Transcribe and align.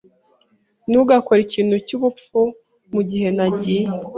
Ntugakore 0.89 1.39
ikintu 1.47 1.75
cyubupfu 1.87 2.39
mugihe 2.93 3.29
nagiye. 3.37 3.83